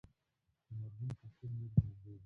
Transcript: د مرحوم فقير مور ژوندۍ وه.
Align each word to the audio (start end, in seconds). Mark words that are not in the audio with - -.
د 0.03 0.03
مرحوم 0.79 1.11
فقير 1.19 1.49
مور 1.57 1.69
ژوندۍ 1.75 2.09
وه. 2.13 2.17